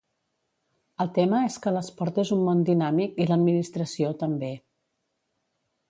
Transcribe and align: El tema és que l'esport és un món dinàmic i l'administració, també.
El 1.05 1.11
tema 1.17 1.41
és 1.49 1.57
que 1.65 1.73
l'esport 1.75 2.19
és 2.25 2.33
un 2.37 2.43
món 2.49 2.65
dinàmic 2.71 3.23
i 3.27 3.31
l'administració, 3.33 4.13
també. 4.25 4.53